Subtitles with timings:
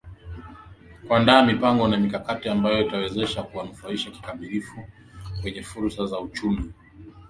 [1.07, 4.85] kuandaa mipango na mikakati ambayo itawawezesha kuwanufaisha kikamilifu
[5.41, 6.73] kwenye fursa za uchumi wa bluu